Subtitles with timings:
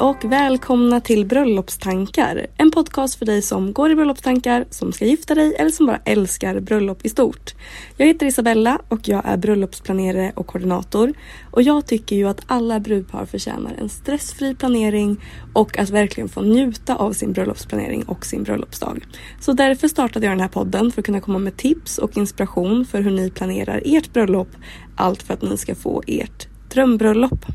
[0.00, 2.46] Och välkomna till Bröllopstankar.
[2.56, 6.00] En podcast för dig som går i bröllopstankar, som ska gifta dig eller som bara
[6.04, 7.54] älskar bröllop i stort.
[7.96, 11.12] Jag heter Isabella och jag är bröllopsplanerare och koordinator.
[11.50, 15.20] Och jag tycker ju att alla brudpar förtjänar en stressfri planering
[15.52, 19.06] och att verkligen få njuta av sin bröllopsplanering och sin bröllopsdag.
[19.40, 22.86] Så därför startade jag den här podden för att kunna komma med tips och inspiration
[22.86, 24.48] för hur ni planerar ert bröllop.
[24.96, 27.46] Allt för att ni ska få ert drömbröllop.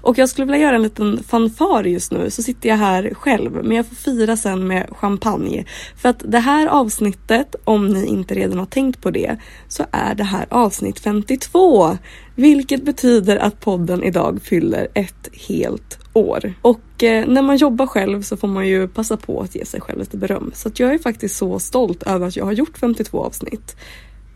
[0.00, 3.52] Och jag skulle vilja göra en liten fanfar just nu så sitter jag här själv
[3.52, 5.64] men jag får fira sen med champagne.
[5.96, 9.36] För att det här avsnittet, om ni inte redan har tänkt på det,
[9.68, 11.98] så är det här avsnitt 52.
[12.34, 16.54] Vilket betyder att podden idag fyller ett helt år.
[16.62, 19.80] Och eh, när man jobbar själv så får man ju passa på att ge sig
[19.80, 20.50] själv lite beröm.
[20.54, 23.76] Så att jag är faktiskt så stolt över att jag har gjort 52 avsnitt.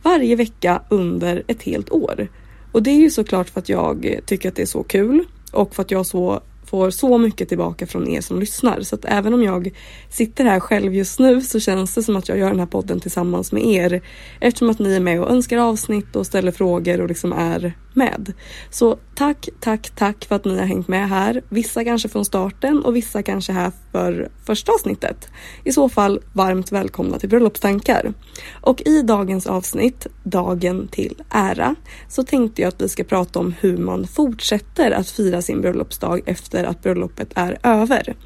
[0.03, 2.29] Varje vecka under ett helt år.
[2.77, 5.75] Och det är ju såklart för att jag tycker att det är så kul och
[5.75, 8.81] för att jag så får så mycket tillbaka från er som lyssnar.
[8.81, 9.71] Så att även om jag
[10.11, 13.01] sitter här själv just nu så känns det som att jag gör den här podden
[13.01, 14.03] tillsammans med er.
[14.41, 18.33] Eftersom att ni är med och önskar avsnitt och ställer frågor och liksom är med.
[18.71, 21.43] Så tack, tack, tack för att ni har hängt med här.
[21.49, 25.29] Vissa kanske från starten och vissa kanske här för första avsnittet.
[25.65, 28.13] I så fall varmt välkomna till Bröllopstankar.
[28.61, 31.75] Och i dagens avsnitt, Dagen till ära,
[32.09, 36.21] så tänkte jag att vi ska prata om hur man fortsätter att fira sin bröllopsdag
[36.27, 38.17] efter att bröllopet är över.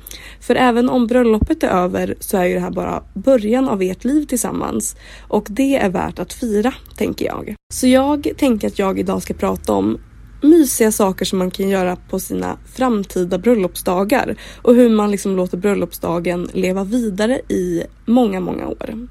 [0.41, 4.05] För även om bröllopet är över så är ju det här bara början av ert
[4.05, 4.97] liv tillsammans
[5.29, 7.55] och det är värt att fira, tänker jag.
[7.73, 9.99] Så jag tänker att jag idag ska prata om
[10.43, 15.57] mysiga saker som man kan göra på sina framtida bröllopsdagar och hur man liksom låter
[15.57, 19.09] bröllopsdagen leva vidare i många, många år.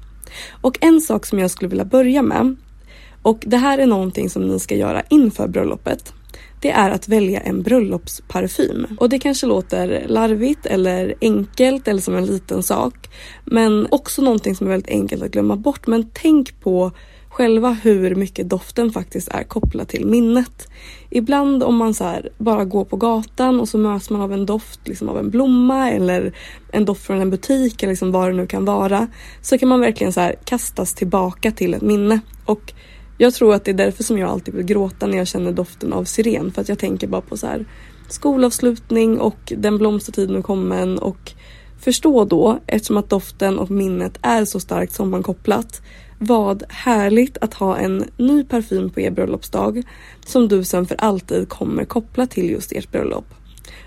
[0.60, 2.56] Och en sak som jag skulle vilja börja med
[3.22, 6.12] och det här är någonting som ni ska göra inför bröllopet.
[6.60, 8.86] Det är att välja en bröllopsparfym.
[8.98, 12.94] Och det kanske låter larvigt eller enkelt eller som en liten sak.
[13.44, 15.86] Men också någonting som är väldigt enkelt att glömma bort.
[15.86, 16.92] Men tänk på
[17.30, 20.68] själva hur mycket doften faktiskt är kopplad till minnet.
[21.10, 24.88] Ibland om man så bara går på gatan och så möts man av en doft
[24.88, 26.32] liksom av en blomma eller
[26.72, 29.08] en doft från en butik eller liksom vad det nu kan vara
[29.42, 32.20] så kan man verkligen så kastas tillbaka till ett minne.
[32.44, 32.72] Och
[33.18, 35.92] jag tror att det är därför som jag alltid vill gråta när jag känner doften
[35.92, 37.64] av syren för att jag tänker bara på så här
[38.08, 41.32] skolavslutning och den blomstertid nu kommen och
[41.80, 45.82] förstå då eftersom att doften och minnet är så starkt sammankopplat
[46.22, 49.82] vad härligt att ha en ny parfym på er bröllopsdag
[50.26, 53.24] som du sen för alltid kommer koppla till just ert bröllop.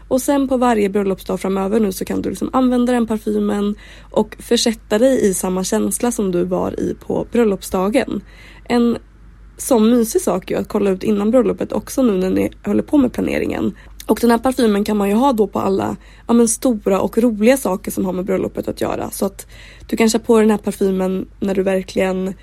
[0.08, 3.76] Och sen på varje bröllopsdag framöver nu så kan du liksom använda den parfymen
[4.12, 8.22] och försätta dig i samma känsla som du var i på bröllopsdagen.
[8.64, 8.98] En
[9.58, 12.98] sån mysig sak ju att kolla ut innan bröllopet också nu när ni håller på
[12.98, 13.76] med planeringen.
[14.06, 15.96] Och den här parfymen kan man ju ha då på alla
[16.28, 19.12] ja, men stora och roliga saker som har med bröllopet att göra.
[19.12, 19.48] Så att
[19.88, 22.34] du kanske har på den här parfymen när du verkligen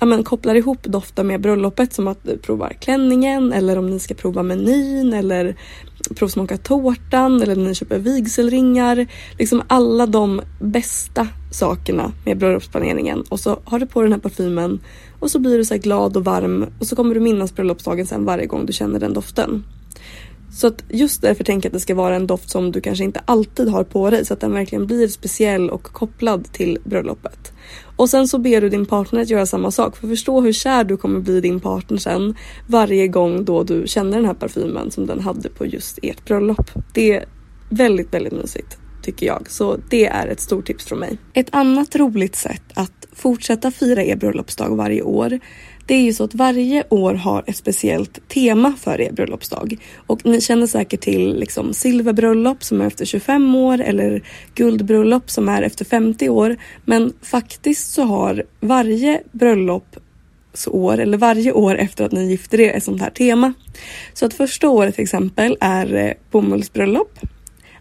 [0.00, 3.98] ja, men, kopplar ihop doften med bröllopet som att du provar klänningen eller om ni
[3.98, 5.56] ska prova menyn eller
[6.14, 9.06] provsmaka tårtan eller ni köper vigselringar.
[9.38, 14.80] Liksom alla de bästa sakerna med bröllopsplaneringen och så har du på den här parfymen
[15.20, 18.24] och så blir du så glad och varm och så kommer du minnas bröllopsdagen sen
[18.24, 19.64] varje gång du känner den doften.
[20.58, 23.04] Så att just därför tänker jag att det ska vara en doft som du kanske
[23.04, 27.52] inte alltid har på dig så att den verkligen blir speciell och kopplad till bröllopet.
[27.96, 30.52] Och sen så ber du din partner att göra samma sak för att förstå hur
[30.52, 32.34] kär du kommer bli din partner sen
[32.66, 36.70] varje gång då du känner den här parfymen som den hade på just ert bröllop.
[36.92, 37.24] Det är
[37.70, 39.50] väldigt, väldigt mysigt tycker jag.
[39.50, 41.18] Så det är ett stort tips från mig.
[41.32, 45.38] Ett annat roligt sätt att fortsätta fira er bröllopsdag varje år
[45.88, 49.76] det är ju så att varje år har ett speciellt tema för er bröllopsdag.
[50.06, 54.22] Och ni känner säkert till liksom silverbröllop som är efter 25 år eller
[54.54, 56.56] guldbröllop som är efter 50 år.
[56.84, 62.84] Men faktiskt så har varje bröllopsår eller varje år efter att ni gifter er ett
[62.84, 63.52] sånt här tema.
[64.14, 67.18] Så att första året till exempel är eh, bomullsbröllop.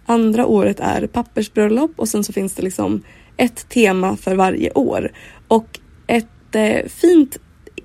[0.06, 3.04] Andra året är pappersbröllop och sen så finns det liksom
[3.38, 5.12] ett tema för varje år.
[5.48, 7.38] Och ett eh, fint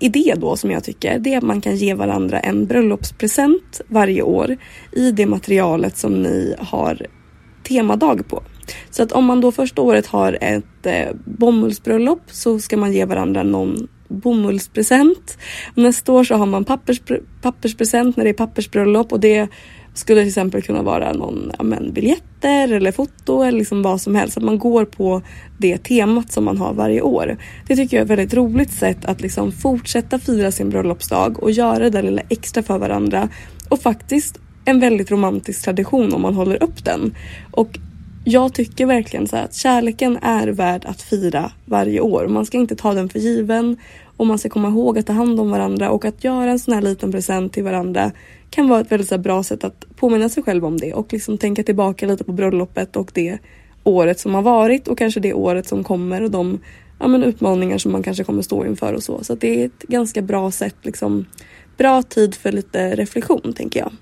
[0.02, 4.22] idé då som jag tycker, det är att man kan ge varandra en bröllopspresent varje
[4.22, 4.56] år
[4.92, 7.06] i det materialet som ni har
[7.62, 8.42] temadag på.
[8.90, 13.04] Så att om man då första året har ett eh, bomullsbröllop så ska man ge
[13.04, 15.38] varandra någon bomullspresent.
[15.74, 17.02] Nästa år så har man pappers,
[17.42, 19.48] papperspresent när det är pappersbröllop och det
[19.94, 24.14] skulle till exempel kunna vara någon ja, men, biljetter eller foto eller liksom vad som
[24.14, 24.36] helst.
[24.36, 25.22] Att man går på
[25.58, 27.36] det temat som man har varje år.
[27.66, 31.50] Det tycker jag är ett väldigt roligt sätt att liksom fortsätta fira sin bröllopsdag och
[31.50, 33.28] göra det där lilla extra för varandra.
[33.68, 37.14] Och faktiskt en väldigt romantisk tradition om man håller upp den.
[37.50, 37.78] Och
[38.24, 42.28] jag tycker verkligen så att kärleken är värd att fira varje år.
[42.28, 43.76] Man ska inte ta den för given
[44.22, 46.74] och man ska komma ihåg att ta hand om varandra och att göra en sån
[46.74, 48.12] här liten present till varandra
[48.50, 51.38] kan vara ett väldigt så bra sätt att påminna sig själv om det och liksom
[51.38, 53.38] tänka tillbaka lite på bröllopet och det
[53.84, 56.58] året som har varit och kanske det året som kommer och de
[56.98, 59.24] ja, men utmaningar som man kanske kommer stå inför och så.
[59.24, 61.26] Så det är ett ganska bra sätt, liksom
[61.76, 63.92] bra tid för lite reflektion tänker jag.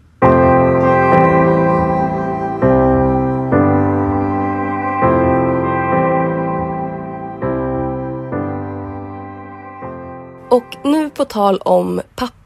[10.50, 12.00] Och nu på tal om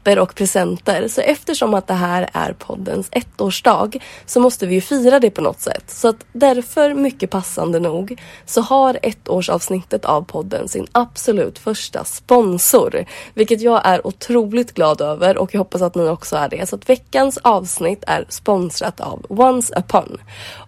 [0.05, 3.91] papper och presenter, så eftersom att det här är poddens ettårsdag
[4.25, 5.83] så måste vi ju fira det på något sätt.
[5.87, 13.05] Så att därför, mycket passande nog, så har ettårsavsnittet av podden sin absolut första sponsor.
[13.33, 16.69] Vilket jag är otroligt glad över och jag hoppas att ni också är det.
[16.69, 20.17] Så att veckans avsnitt är sponsrat av Once Upon.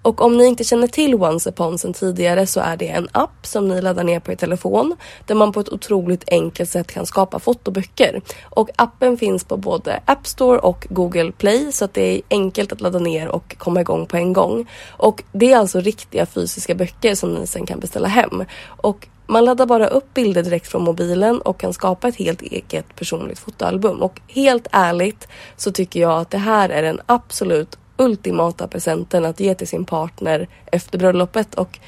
[0.02, 3.46] Och om ni inte känner till Once Upon sedan tidigare så är det en app
[3.46, 4.96] som ni laddar ner på er telefon
[5.26, 8.22] där man på ett otroligt enkelt sätt kan skapa fotoböcker.
[8.50, 12.22] Och appen finns finns på både App Store och Google Play så att det är
[12.30, 14.66] enkelt att ladda ner och komma igång på en gång.
[14.90, 18.46] Och det är alltså riktiga fysiska böcker som ni sen kan beställa hem.
[18.66, 22.96] Och man laddar bara upp bilder direkt från mobilen och kan skapa ett helt eget
[22.96, 24.02] personligt fotoalbum.
[24.02, 25.28] Och helt ärligt
[25.58, 29.86] så tycker jag att det här är den absolut ultimata presenten att ge till sin
[29.86, 31.56] partner efter bröllopet.
[31.56, 31.80] Och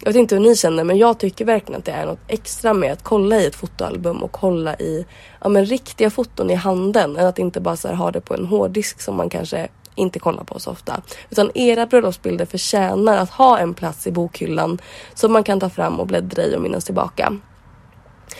[0.00, 2.74] jag vet inte hur ni känner men jag tycker verkligen att det är något extra
[2.74, 5.06] med att kolla i ett fotoalbum och kolla i
[5.40, 8.46] ja, men riktiga foton i handen än att inte bara så ha det på en
[8.46, 11.02] hårddisk som man kanske inte kollar på så ofta.
[11.30, 14.78] Utan era bröllopsbilder förtjänar att ha en plats i bokhyllan
[15.14, 17.38] som man kan ta fram och bläddra i och minnas tillbaka.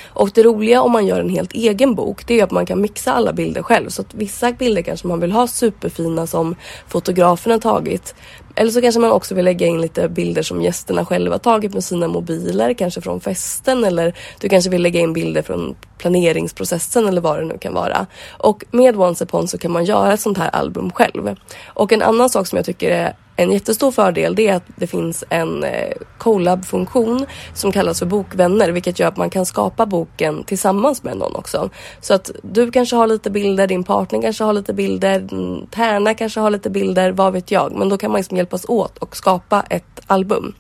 [0.05, 2.81] Och det roliga om man gör en helt egen bok det är att man kan
[2.81, 3.89] mixa alla bilder själv.
[3.89, 6.57] Så att vissa bilder kanske man vill ha superfina som
[6.89, 8.15] fotografen har tagit.
[8.59, 11.85] Eller så kanske man också vill lägga in lite bilder som gästerna själva tagit med
[11.85, 17.21] sina mobiler, kanske från festen eller du kanske vill lägga in bilder från planeringsprocessen eller
[17.21, 18.07] vad det nu kan vara.
[18.39, 21.37] Och med Once Upon så kan man göra ett sånt här album själv.
[21.67, 24.87] Och en annan sak som jag tycker är en jättestor fördel det är att det
[24.87, 30.45] finns en eh, collab-funktion som kallas för bokvänner vilket gör att man kan skapa boken
[30.45, 31.71] tillsammans med någon också.
[32.01, 35.29] Så att du kanske har lite bilder, din partner kanske har lite bilder,
[35.71, 37.73] Tärna kanske har lite bilder, vad vet jag.
[37.73, 40.55] Men då kan man liksom hjälpas åt och skapa ett album.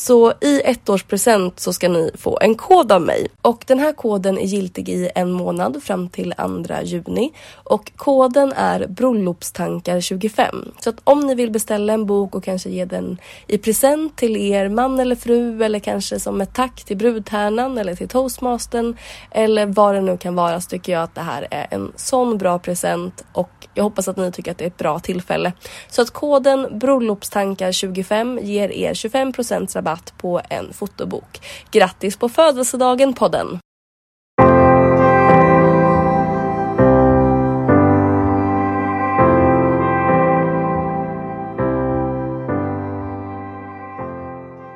[0.00, 4.38] Så i ettårspresent så ska ni få en kod av mig och den här koden
[4.38, 6.34] är giltig i en månad fram till
[6.66, 10.72] 2 juni och koden är bröllopstankar25.
[10.80, 14.36] Så att om ni vill beställa en bok och kanske ge den i present till
[14.36, 18.96] er man eller fru eller kanske som ett tack till brudtärnan eller till toastmastern
[19.30, 22.38] eller vad det nu kan vara så tycker jag att det här är en sån
[22.38, 25.52] bra present och jag hoppas att ni tycker att det är ett bra tillfälle.
[25.88, 31.40] Så att koden bröllopstankar25 ger er 25% rabatt rabatt på en fotobok.
[31.70, 33.58] Grattis på födelsedagen podden!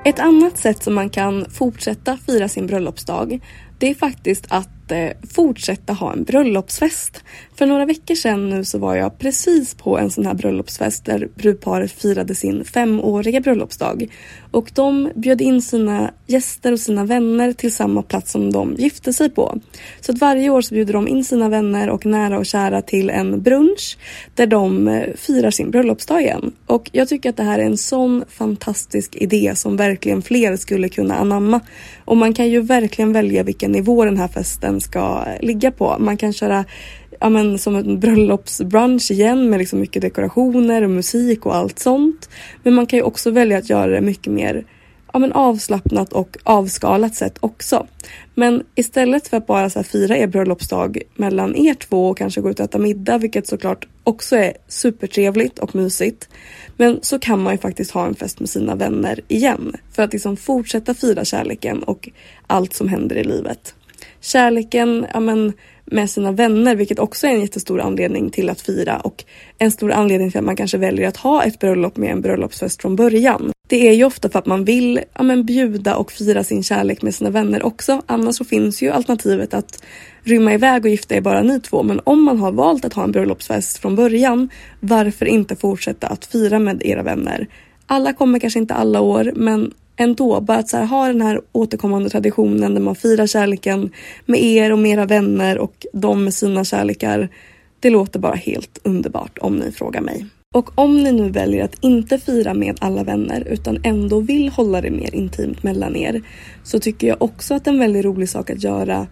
[0.06, 3.40] Ett annat sätt som man kan fortsätta fira sin bröllopsdag
[3.78, 4.74] det är faktiskt att
[5.35, 7.25] fortsätta ha en bröllopsfest.
[7.59, 11.29] För några veckor sedan nu så var jag precis på en sån här bröllopsfest där
[11.35, 14.07] brudparet firade sin femåriga bröllopsdag.
[14.50, 19.12] Och de bjöd in sina gäster och sina vänner till samma plats som de gifte
[19.12, 19.59] sig på.
[20.00, 23.11] Så att varje år så bjuder de in sina vänner och nära och kära till
[23.11, 23.99] en brunch
[24.35, 26.53] där de eh, firar sin bröllopsdag igen.
[26.67, 30.88] Och jag tycker att det här är en sån fantastisk idé som verkligen fler skulle
[30.88, 31.61] kunna anamma.
[32.05, 35.97] Och man kan ju verkligen välja vilken nivå den här festen ska ligga på.
[35.99, 36.64] Man kan köra
[37.21, 42.29] ja, men, som en bröllopsbrunch igen med liksom mycket dekorationer och musik och allt sånt.
[42.62, 44.64] Men man kan ju också välja att göra det mycket mer
[45.14, 47.87] ja, men avslappnat och avskalat sätt också.
[48.35, 52.50] Men istället för att bara så fira er bröllopsdag mellan er två och kanske gå
[52.50, 56.29] ut och äta middag, vilket såklart också är supertrevligt och mysigt.
[56.76, 60.12] Men så kan man ju faktiskt ha en fest med sina vänner igen för att
[60.12, 62.09] liksom fortsätta fira kärleken och
[62.47, 63.75] allt som händer i livet.
[64.20, 65.52] Kärleken, ja men
[65.84, 69.25] med sina vänner, vilket också är en jättestor anledning till att fira och
[69.58, 72.82] en stor anledning till att man kanske väljer att ha ett bröllop med en bröllopsfest
[72.82, 73.52] från början.
[73.68, 77.02] Det är ju ofta för att man vill ja, men, bjuda och fira sin kärlek
[77.02, 78.02] med sina vänner också.
[78.06, 79.82] Annars så finns ju alternativet att
[80.23, 81.82] rymma iväg och gifta er bara ni två.
[81.82, 84.49] Men om man har valt att ha en bröllopsfest från början,
[84.80, 87.49] varför inte fortsätta att fira med era vänner?
[87.87, 90.41] Alla kommer kanske inte alla år, men ändå.
[90.41, 93.91] Bara att så här, ha den här återkommande traditionen där man firar kärleken
[94.27, 97.29] med er och med era vänner och de med sina kärlekar.
[97.81, 100.27] Det låter bara helt underbart om ni frågar mig.
[100.55, 104.81] Och om ni nu väljer att inte fira med alla vänner utan ändå vill hålla
[104.81, 106.23] det mer intimt mellan er
[106.63, 109.07] så tycker jag också att en väldigt rolig sak att göra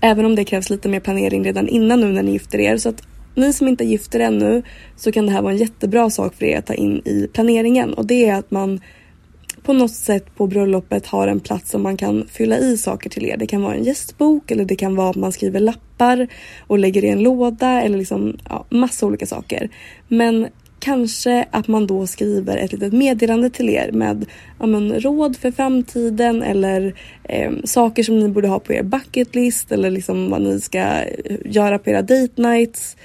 [0.00, 2.76] även om det krävs lite mer planering redan innan nu när ni gifter er.
[2.76, 3.02] Så att
[3.34, 4.62] ni som inte gifter ännu
[4.96, 7.94] så kan det här vara en jättebra sak för er att ta in i planeringen
[7.94, 8.80] och det är att man
[9.68, 13.26] på något sätt på bröllopet har en plats som man kan fylla i saker till
[13.26, 13.36] er.
[13.36, 16.28] Det kan vara en gästbok eller det kan vara att man skriver lappar
[16.66, 19.68] och lägger i en låda eller liksom ja, massa olika saker.
[20.08, 20.46] Men
[20.78, 24.26] kanske att man då skriver ett litet meddelande till er med
[24.58, 26.94] ja, men, råd för framtiden eller
[27.24, 31.36] eh, saker som ni borde ha på er bucketlist eller liksom vad ni ska eh,
[31.44, 32.96] göra på era date nights.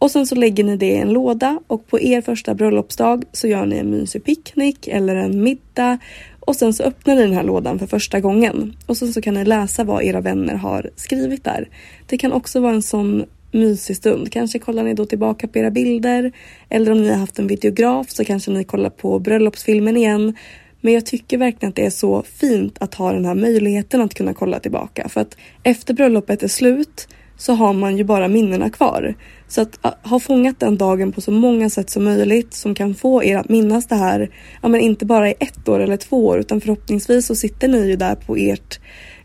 [0.00, 3.48] Och sen så lägger ni det i en låda och på er första bröllopsdag så
[3.48, 5.98] gör ni en mysig picknick eller en middag
[6.40, 9.34] och sen så öppnar ni den här lådan för första gången och sen så kan
[9.34, 11.68] ni läsa vad era vänner har skrivit där.
[12.06, 14.32] Det kan också vara en sån mysig stund.
[14.32, 16.32] Kanske kollar ni då tillbaka på era bilder
[16.68, 20.36] eller om ni har haft en videograf så kanske ni kollar på bröllopsfilmen igen.
[20.80, 24.14] Men jag tycker verkligen att det är så fint att ha den här möjligheten att
[24.14, 27.08] kunna kolla tillbaka för att efter bröllopet är slut
[27.40, 29.14] så har man ju bara minnena kvar.
[29.48, 33.24] Så att ha fångat den dagen på så många sätt som möjligt som kan få
[33.24, 34.30] er att minnas det här,
[34.62, 37.88] ja men inte bara i ett år eller två år utan förhoppningsvis så sitter ni
[37.88, 38.80] ju där på ert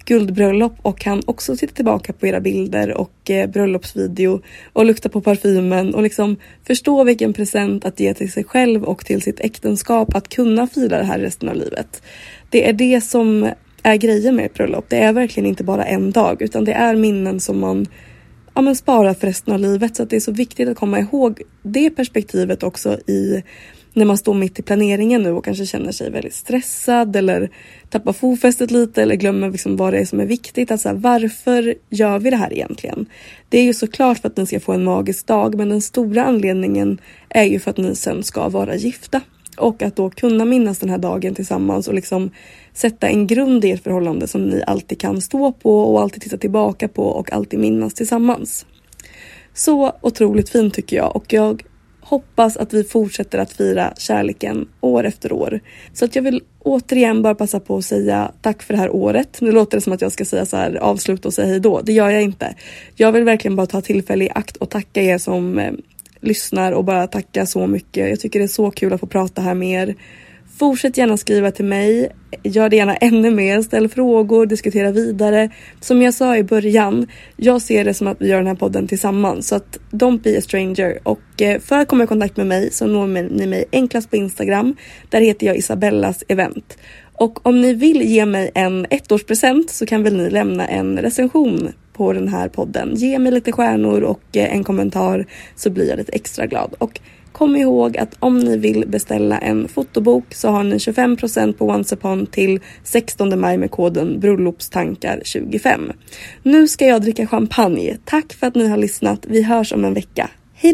[0.06, 4.42] guldbröllop och kan också titta tillbaka på era bilder och eh, bröllopsvideo
[4.74, 6.36] och lukta på parfymen och liksom
[6.68, 10.98] förstå vilken present att ge till sig själv och till sitt äktenskap att kunna fira
[10.98, 12.02] det här resten av livet.
[12.50, 13.50] Det är det som
[13.86, 14.86] är grejen med ett bröllop.
[14.90, 17.86] Det är verkligen inte bara en dag utan det är minnen som man
[18.54, 19.96] ja, men sparar för resten av livet.
[19.96, 23.44] Så att det är så viktigt att komma ihåg det perspektivet också i
[23.94, 27.50] när man står mitt i planeringen nu och kanske känner sig väldigt stressad eller
[27.90, 30.72] tappar fotfästet lite eller glömmer liksom vad det är som är viktigt.
[30.72, 33.06] Alltså varför gör vi det här egentligen?
[33.50, 36.24] Det är ju såklart för att ni ska få en magisk dag men den stora
[36.26, 39.22] anledningen är ju för att ni sen ska vara gifta.
[39.58, 42.32] Och att då kunna minnas den här dagen tillsammans och liksom
[42.74, 46.38] sätta en grund i ert förhållande som ni alltid kan stå på och alltid titta
[46.38, 48.66] tillbaka på och alltid minnas tillsammans.
[49.54, 51.64] Så otroligt fint tycker jag och jag
[52.06, 55.60] hoppas att vi fortsätter att fira kärleken år efter år.
[55.94, 59.38] Så att jag vill återigen bara passa på att säga tack för det här året.
[59.42, 61.82] Nu låter det som att jag ska säga så här avsluta och säga hej då.
[61.82, 62.56] Det gör jag inte.
[62.96, 65.72] Jag vill verkligen bara ta tillfälle i akt och tacka er som eh,
[66.26, 68.10] lyssnar och bara tacka så mycket.
[68.10, 69.96] Jag tycker det är så kul att få prata här med er.
[70.60, 72.10] Fortsätt gärna skriva till mig.
[72.44, 73.62] Gör det gärna ännu mer.
[73.62, 75.50] Ställ frågor, diskutera vidare.
[75.80, 78.88] Som jag sa i början, jag ser det som att vi gör den här podden
[78.88, 79.48] tillsammans.
[79.48, 81.00] Så att don't be a stranger.
[81.04, 84.16] Och eh, för att komma i kontakt med mig så når ni mig enklast på
[84.16, 84.76] Instagram.
[85.10, 86.78] Där heter jag Isabellas event.
[87.18, 91.72] Och om ni vill ge mig en ettårspresent så kan väl ni lämna en recension
[91.98, 92.96] på den här podden.
[92.96, 95.26] Ge mig lite stjärnor och eh, en kommentar
[95.56, 96.74] så blir jag lite extra glad.
[96.78, 97.00] Och
[97.32, 101.96] kom ihåg att om ni vill beställa en fotobok så har ni 25% på Once
[101.96, 105.94] upon till 16 maj med koden bröllopstankar25.
[106.44, 107.98] Nu ska jag dricka champagne.
[108.06, 109.26] Tack för att ni har lyssnat.
[109.28, 110.30] Vi hörs om en vecka.
[110.54, 110.74] Hej